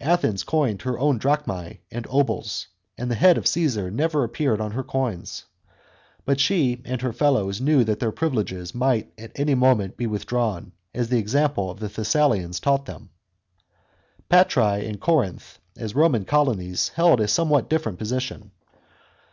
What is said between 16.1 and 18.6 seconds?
colonies, held a somewhat different position.